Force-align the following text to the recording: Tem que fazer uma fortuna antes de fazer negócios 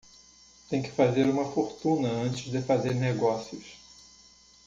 Tem 0.67 0.81
que 0.81 0.89
fazer 0.89 1.29
uma 1.29 1.51
fortuna 1.51 2.09
antes 2.11 2.49
de 2.51 2.59
fazer 2.63 2.95
negócios 2.95 3.77